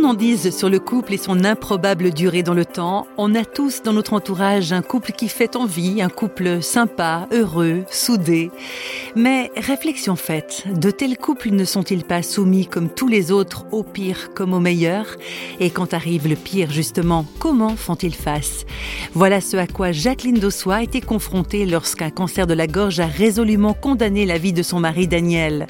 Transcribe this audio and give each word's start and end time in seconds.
l'on 0.00 0.10
en 0.10 0.14
dise 0.14 0.56
sur 0.56 0.68
le 0.68 0.78
couple 0.78 1.14
et 1.14 1.18
son 1.18 1.44
improbable 1.44 2.12
durée 2.12 2.42
dans 2.42 2.54
le 2.54 2.64
temps, 2.64 3.06
on 3.16 3.34
a 3.34 3.44
tous 3.44 3.82
dans 3.82 3.92
notre 3.92 4.12
entourage 4.12 4.72
un 4.72 4.82
couple 4.82 5.12
qui 5.12 5.28
fait 5.28 5.56
envie, 5.56 6.00
un 6.00 6.08
couple 6.08 6.62
sympa, 6.62 7.28
heureux, 7.32 7.84
soudé. 7.90 8.50
Mais 9.14 9.50
réflexion 9.56 10.16
faite, 10.16 10.64
de 10.72 10.90
tels 10.90 11.18
couples 11.18 11.50
ne 11.50 11.64
sont-ils 11.64 12.04
pas 12.04 12.22
soumis 12.22 12.66
comme 12.66 12.88
tous 12.88 13.08
les 13.08 13.30
autres 13.30 13.66
au 13.72 13.82
pire 13.82 14.32
comme 14.34 14.54
au 14.54 14.60
meilleur? 14.60 15.06
Et 15.58 15.70
quand 15.70 15.92
arrive 15.92 16.28
le 16.28 16.36
pire 16.36 16.70
justement, 16.70 17.26
comment 17.38 17.76
font-ils 17.76 18.14
face? 18.14 18.64
Voilà 19.14 19.40
ce 19.40 19.56
à 19.56 19.66
quoi 19.66 19.92
Jacqueline 19.92 20.38
Dossois 20.38 20.76
a 20.76 20.82
été 20.82 21.00
confrontée 21.00 21.66
lorsqu'un 21.66 22.10
cancer 22.10 22.46
de 22.46 22.54
la 22.54 22.66
gorge 22.66 23.00
a 23.00 23.06
résolument 23.06 23.74
condamné 23.74 24.24
la 24.24 24.38
vie 24.38 24.52
de 24.52 24.62
son 24.62 24.80
mari 24.80 25.08
Daniel. 25.08 25.66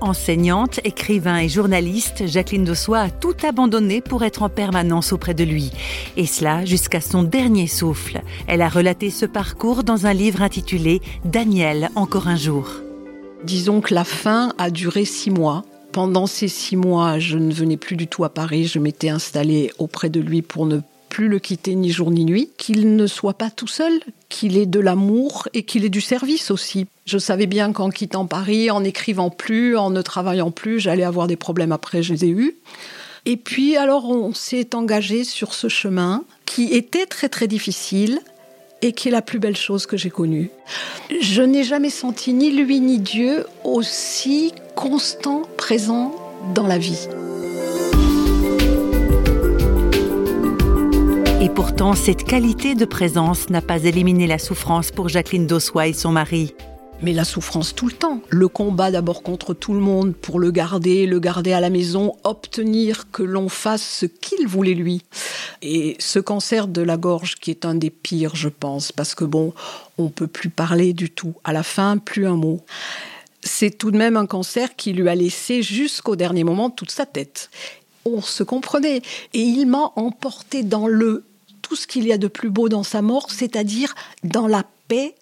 Enseignante, 0.00 0.80
écrivain 0.84 1.38
et 1.38 1.48
journaliste, 1.48 2.26
Jacqueline 2.26 2.64
Dossois 2.64 3.00
a 3.00 3.10
tout 3.10 3.36
abandonné 3.46 3.59
pour 4.00 4.24
être 4.24 4.42
en 4.42 4.48
permanence 4.48 5.12
auprès 5.12 5.34
de 5.34 5.44
lui. 5.44 5.70
Et 6.16 6.26
cela 6.26 6.64
jusqu'à 6.64 7.00
son 7.00 7.22
dernier 7.22 7.66
souffle. 7.66 8.22
Elle 8.46 8.62
a 8.62 8.68
relaté 8.68 9.10
ce 9.10 9.26
parcours 9.26 9.84
dans 9.84 10.06
un 10.06 10.12
livre 10.12 10.42
intitulé 10.42 11.00
Daniel, 11.24 11.90
encore 11.94 12.28
un 12.28 12.36
jour. 12.36 12.68
Disons 13.44 13.80
que 13.80 13.94
la 13.94 14.04
fin 14.04 14.52
a 14.58 14.70
duré 14.70 15.04
six 15.04 15.30
mois. 15.30 15.64
Pendant 15.92 16.26
ces 16.26 16.48
six 16.48 16.76
mois, 16.76 17.18
je 17.18 17.36
ne 17.36 17.52
venais 17.52 17.76
plus 17.76 17.96
du 17.96 18.06
tout 18.06 18.24
à 18.24 18.28
Paris. 18.28 18.66
Je 18.66 18.78
m'étais 18.78 19.08
installée 19.08 19.72
auprès 19.78 20.08
de 20.08 20.20
lui 20.20 20.40
pour 20.40 20.66
ne 20.66 20.80
plus 21.08 21.28
le 21.28 21.40
quitter 21.40 21.74
ni 21.74 21.90
jour 21.90 22.10
ni 22.10 22.24
nuit, 22.24 22.50
qu'il 22.56 22.94
ne 22.94 23.06
soit 23.06 23.34
pas 23.34 23.50
tout 23.50 23.66
seul, 23.66 23.92
qu'il 24.28 24.56
ait 24.56 24.66
de 24.66 24.80
l'amour 24.80 25.48
et 25.52 25.64
qu'il 25.64 25.84
ait 25.84 25.90
du 25.90 26.00
service 26.00 26.50
aussi. 26.50 26.86
Je 27.04 27.18
savais 27.18 27.46
bien 27.46 27.72
qu'en 27.72 27.90
quittant 27.90 28.26
Paris, 28.26 28.70
en 28.70 28.80
n'écrivant 28.80 29.28
plus, 29.28 29.76
en 29.76 29.90
ne 29.90 30.00
travaillant 30.00 30.52
plus, 30.52 30.78
j'allais 30.78 31.02
avoir 31.02 31.26
des 31.26 31.36
problèmes 31.36 31.72
après, 31.72 32.02
je 32.02 32.14
les 32.14 32.24
ai 32.24 32.28
eus. 32.28 32.56
Et 33.26 33.36
puis 33.36 33.76
alors 33.76 34.08
on 34.08 34.32
s'est 34.32 34.74
engagé 34.74 35.24
sur 35.24 35.54
ce 35.54 35.68
chemin 35.68 36.24
qui 36.46 36.72
était 36.72 37.06
très 37.06 37.28
très 37.28 37.46
difficile 37.46 38.20
et 38.82 38.92
qui 38.92 39.08
est 39.08 39.12
la 39.12 39.22
plus 39.22 39.38
belle 39.38 39.56
chose 39.56 39.86
que 39.86 39.96
j'ai 39.96 40.10
connue. 40.10 40.50
Je 41.20 41.42
n'ai 41.42 41.64
jamais 41.64 41.90
senti 41.90 42.32
ni 42.32 42.50
lui 42.50 42.80
ni 42.80 42.98
Dieu 42.98 43.44
aussi 43.64 44.52
constant, 44.74 45.42
présent 45.58 46.14
dans 46.54 46.66
la 46.66 46.78
vie. 46.78 47.08
Et 51.42 51.48
pourtant, 51.48 51.94
cette 51.94 52.24
qualité 52.24 52.74
de 52.74 52.84
présence 52.84 53.50
n'a 53.50 53.62
pas 53.62 53.82
éliminé 53.84 54.26
la 54.26 54.38
souffrance 54.38 54.90
pour 54.90 55.08
Jacqueline 55.08 55.46
Dossois 55.46 55.86
et 55.88 55.92
son 55.92 56.12
mari 56.12 56.54
mais 57.02 57.12
la 57.12 57.24
souffrance 57.24 57.74
tout 57.74 57.86
le 57.86 57.92
temps. 57.92 58.20
Le 58.28 58.48
combat 58.48 58.90
d'abord 58.90 59.22
contre 59.22 59.54
tout 59.54 59.72
le 59.72 59.80
monde 59.80 60.14
pour 60.14 60.38
le 60.38 60.50
garder, 60.50 61.06
le 61.06 61.20
garder 61.20 61.52
à 61.52 61.60
la 61.60 61.70
maison, 61.70 62.16
obtenir 62.24 63.10
que 63.10 63.22
l'on 63.22 63.48
fasse 63.48 63.82
ce 63.82 64.06
qu'il 64.06 64.46
voulait 64.46 64.74
lui. 64.74 65.02
Et 65.62 65.96
ce 65.98 66.18
cancer 66.18 66.68
de 66.68 66.82
la 66.82 66.96
gorge 66.96 67.36
qui 67.36 67.50
est 67.50 67.64
un 67.64 67.74
des 67.74 67.90
pires, 67.90 68.36
je 68.36 68.48
pense, 68.48 68.92
parce 68.92 69.14
que 69.14 69.24
bon, 69.24 69.52
on 69.98 70.08
peut 70.08 70.26
plus 70.26 70.50
parler 70.50 70.92
du 70.92 71.10
tout. 71.10 71.34
À 71.44 71.52
la 71.52 71.62
fin, 71.62 71.98
plus 71.98 72.26
un 72.26 72.36
mot. 72.36 72.60
C'est 73.42 73.70
tout 73.70 73.90
de 73.90 73.96
même 73.96 74.16
un 74.16 74.26
cancer 74.26 74.76
qui 74.76 74.92
lui 74.92 75.08
a 75.08 75.14
laissé 75.14 75.62
jusqu'au 75.62 76.16
dernier 76.16 76.44
moment 76.44 76.70
toute 76.70 76.90
sa 76.90 77.06
tête. 77.06 77.50
On 78.04 78.20
se 78.20 78.42
comprenait. 78.42 79.02
Et 79.34 79.40
il 79.40 79.66
m'a 79.66 79.92
emporté 79.96 80.62
dans 80.62 80.86
le 80.86 81.24
tout 81.62 81.76
ce 81.76 81.86
qu'il 81.86 82.06
y 82.06 82.12
a 82.12 82.18
de 82.18 82.28
plus 82.28 82.50
beau 82.50 82.68
dans 82.68 82.82
sa 82.82 83.02
mort, 83.02 83.30
c'est-à-dire 83.30 83.94
dans 84.24 84.46
la 84.46 84.64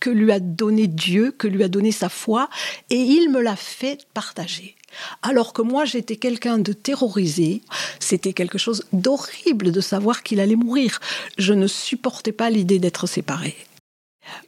que 0.00 0.10
lui 0.10 0.32
a 0.32 0.40
donné 0.40 0.86
Dieu, 0.86 1.30
que 1.30 1.46
lui 1.46 1.62
a 1.62 1.68
donné 1.68 1.92
sa 1.92 2.08
foi, 2.08 2.48
et 2.90 2.96
il 2.96 3.30
me 3.30 3.40
l'a 3.40 3.56
fait 3.56 4.06
partager. 4.14 4.74
Alors 5.22 5.52
que 5.52 5.62
moi 5.62 5.84
j'étais 5.84 6.16
quelqu'un 6.16 6.58
de 6.58 6.72
terrorisé, 6.72 7.62
c'était 7.98 8.32
quelque 8.32 8.58
chose 8.58 8.84
d'horrible 8.92 9.72
de 9.72 9.80
savoir 9.80 10.22
qu'il 10.22 10.40
allait 10.40 10.56
mourir. 10.56 11.00
Je 11.38 11.54
ne 11.54 11.66
supportais 11.66 12.32
pas 12.32 12.50
l'idée 12.50 12.78
d'être 12.78 13.06
séparé. 13.06 13.56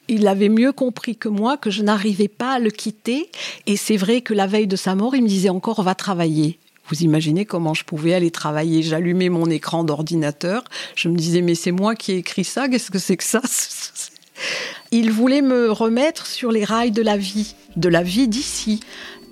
Il 0.08 0.26
avait 0.26 0.50
mieux 0.50 0.72
compris 0.72 1.16
que 1.16 1.28
moi 1.28 1.56
que 1.56 1.70
je 1.70 1.82
n'arrivais 1.82 2.28
pas 2.28 2.54
à 2.54 2.58
le 2.58 2.70
quitter, 2.70 3.30
et 3.66 3.76
c'est 3.76 3.96
vrai 3.96 4.20
que 4.20 4.34
la 4.34 4.46
veille 4.46 4.66
de 4.66 4.76
sa 4.76 4.94
mort, 4.94 5.16
il 5.16 5.22
me 5.22 5.28
disait 5.28 5.48
encore 5.48 5.82
va 5.82 5.94
travailler. 5.94 6.58
Vous 6.88 7.02
imaginez 7.02 7.44
comment 7.44 7.74
je 7.74 7.84
pouvais 7.84 8.14
aller 8.14 8.30
travailler 8.30 8.82
J'allumais 8.82 9.28
mon 9.28 9.48
écran 9.48 9.84
d'ordinateur, 9.84 10.64
je 10.94 11.08
me 11.08 11.16
disais 11.16 11.40
mais 11.40 11.54
c'est 11.54 11.72
moi 11.72 11.94
qui 11.94 12.12
ai 12.12 12.16
écrit 12.16 12.44
ça, 12.44 12.68
qu'est-ce 12.68 12.90
que 12.90 12.98
c'est 12.98 13.16
que 13.16 13.24
ça? 13.24 13.40
Il 14.90 15.10
voulait 15.10 15.42
me 15.42 15.70
remettre 15.70 16.26
sur 16.26 16.52
les 16.52 16.64
rails 16.64 16.90
de 16.90 17.02
la 17.02 17.16
vie, 17.16 17.54
de 17.76 17.88
la 17.88 18.02
vie 18.02 18.28
d'ici, 18.28 18.80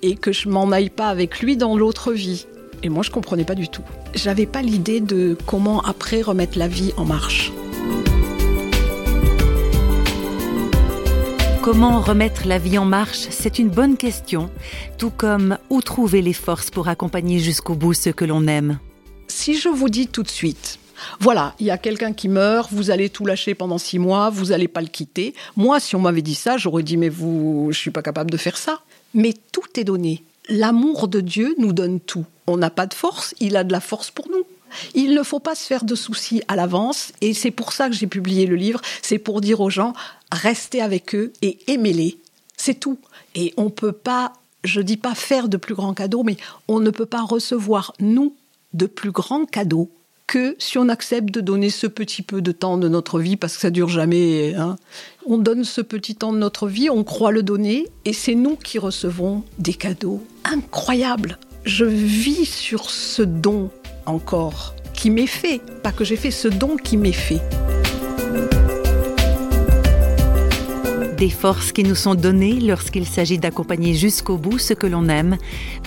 et 0.01 0.15
que 0.15 0.31
je 0.31 0.49
m'en 0.49 0.71
aille 0.71 0.89
pas 0.89 1.07
avec 1.07 1.39
lui 1.39 1.55
dans 1.57 1.77
l'autre 1.77 2.11
vie. 2.11 2.45
Et 2.83 2.89
moi, 2.89 3.03
je 3.03 3.11
comprenais 3.11 3.45
pas 3.45 3.55
du 3.55 3.69
tout. 3.69 3.83
J'avais 4.13 4.45
pas 4.45 4.61
l'idée 4.61 4.99
de 4.99 5.37
comment 5.45 5.81
après 5.81 6.21
remettre 6.21 6.57
la 6.57 6.67
vie 6.67 6.91
en 6.97 7.05
marche. 7.05 7.51
Comment 11.63 12.01
remettre 12.01 12.45
la 12.45 12.57
vie 12.59 12.77
en 12.77 12.83
marche 12.83 13.27
C'est 13.29 13.57
une 13.57 13.69
bonne 13.69 13.95
question, 13.95 14.49
tout 14.97 15.11
comme 15.11 15.57
où 15.69 15.81
trouver 15.81 16.21
les 16.21 16.33
forces 16.33 16.69
pour 16.69 16.89
accompagner 16.89 17.39
jusqu'au 17.39 17.73
bout 17.73 17.93
ce 17.93 18.09
que 18.09 18.25
l'on 18.25 18.47
aime. 18.47 18.79
Si 19.29 19.55
je 19.55 19.69
vous 19.69 19.87
dis 19.87 20.07
tout 20.07 20.23
de 20.23 20.29
suite, 20.29 20.77
voilà, 21.21 21.55
il 21.61 21.65
y 21.65 21.71
a 21.71 21.77
quelqu'un 21.77 22.11
qui 22.11 22.27
meurt, 22.27 22.69
vous 22.73 22.91
allez 22.91 23.09
tout 23.09 23.25
lâcher 23.25 23.55
pendant 23.55 23.77
six 23.77 23.97
mois, 23.97 24.29
vous 24.29 24.47
n'allez 24.47 24.67
pas 24.67 24.81
le 24.81 24.87
quitter. 24.87 25.35
Moi, 25.55 25.79
si 25.79 25.95
on 25.95 26.01
m'avait 26.01 26.21
dit 26.21 26.35
ça, 26.35 26.57
j'aurais 26.57 26.83
dit 26.83 26.97
mais 26.97 27.07
vous, 27.07 27.69
je 27.71 27.77
suis 27.77 27.91
pas 27.91 28.01
capable 28.01 28.29
de 28.29 28.35
faire 28.35 28.57
ça. 28.57 28.81
Mais 29.13 29.33
tout 29.53 29.79
est 29.79 29.85
donné. 29.85 30.21
L'amour 30.49 31.07
de 31.07 31.21
Dieu 31.21 31.55
nous 31.59 31.71
donne 31.71 32.01
tout. 32.01 32.25
On 32.45 32.57
n'a 32.57 32.71
pas 32.71 32.87
de 32.87 32.93
force, 32.93 33.35
il 33.39 33.55
a 33.55 33.63
de 33.63 33.71
la 33.71 33.79
force 33.79 34.11
pour 34.11 34.27
nous. 34.29 34.32
Il 34.93 35.13
ne 35.13 35.23
faut 35.23 35.39
pas 35.39 35.55
se 35.55 35.65
faire 35.65 35.83
de 35.83 35.95
soucis 35.95 36.41
à 36.47 36.55
l'avance 36.55 37.11
et 37.21 37.33
c'est 37.33 37.51
pour 37.51 37.73
ça 37.73 37.89
que 37.89 37.95
j'ai 37.95 38.07
publié 38.07 38.45
le 38.45 38.55
livre, 38.55 38.81
c'est 39.01 39.19
pour 39.19 39.41
dire 39.41 39.61
aux 39.61 39.69
gens 39.69 39.93
restez 40.31 40.81
avec 40.81 41.15
eux 41.15 41.31
et 41.41 41.59
aimez-les. 41.67 42.17
C'est 42.57 42.79
tout. 42.79 42.97
Et 43.35 43.53
on 43.57 43.65
ne 43.65 43.69
peut 43.69 43.91
pas, 43.91 44.33
je 44.63 44.81
dis 44.81 44.97
pas 44.97 45.15
faire 45.15 45.47
de 45.47 45.57
plus 45.57 45.75
grands 45.75 45.93
cadeaux, 45.93 46.23
mais 46.23 46.37
on 46.67 46.79
ne 46.79 46.89
peut 46.89 47.05
pas 47.05 47.21
recevoir 47.21 47.93
nous 47.99 48.35
de 48.73 48.85
plus 48.85 49.11
grands 49.11 49.45
cadeaux 49.45 49.89
que 50.25 50.55
si 50.57 50.77
on 50.77 50.89
accepte 50.89 51.31
de 51.31 51.41
donner 51.41 51.69
ce 51.69 51.85
petit 51.85 52.21
peu 52.21 52.41
de 52.41 52.51
temps 52.51 52.77
de 52.77 52.87
notre 52.87 53.19
vie, 53.19 53.35
parce 53.35 53.55
que 53.55 53.61
ça 53.61 53.69
dure 53.69 53.89
jamais, 53.89 54.55
hein. 54.55 54.77
on 55.25 55.37
donne 55.37 55.63
ce 55.63 55.81
petit 55.81 56.15
temps 56.15 56.33
de 56.33 56.37
notre 56.37 56.67
vie, 56.67 56.89
on 56.89 57.03
croit 57.03 57.31
le 57.31 57.43
donner, 57.43 57.87
et 58.05 58.13
c'est 58.13 58.35
nous 58.35 58.55
qui 58.55 58.79
recevons 58.79 59.43
des 59.59 59.73
cadeaux 59.73 60.23
incroyables. 60.45 61.37
Je 61.65 61.85
vis 61.85 62.45
sur 62.45 62.89
ce 62.89 63.21
don 63.21 63.69
encore 64.05 64.75
qui 64.93 65.09
m'est 65.09 65.27
fait, 65.27 65.61
pas 65.81 65.91
que 65.91 66.03
j'ai 66.03 66.15
fait, 66.15 66.31
ce 66.31 66.47
don 66.47 66.77
qui 66.77 66.97
m'est 66.97 67.11
fait. 67.11 67.41
Des 71.17 71.29
forces 71.29 71.71
qui 71.71 71.83
nous 71.83 71.95
sont 71.95 72.15
données 72.15 72.59
lorsqu'il 72.59 73.05
s'agit 73.05 73.37
d'accompagner 73.37 73.93
jusqu'au 73.93 74.37
bout 74.37 74.59
ce 74.59 74.73
que 74.73 74.87
l'on 74.87 75.07
aime. 75.09 75.37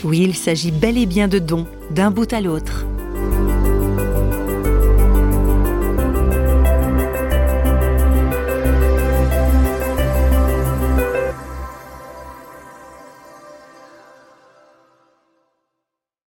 Oui, 0.05 0.21
il 0.23 0.35
s'agit 0.35 0.71
bel 0.71 0.97
et 0.99 1.07
bien 1.07 1.29
de 1.29 1.39
dons, 1.39 1.67
d'un 1.91 2.11
bout 2.11 2.33
à 2.33 2.41
l'autre. 2.41 2.87